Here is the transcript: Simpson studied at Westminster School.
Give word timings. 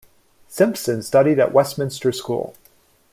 Simpson 0.47 1.03
studied 1.03 1.37
at 1.37 1.53
Westminster 1.53 2.11
School. 2.11 2.55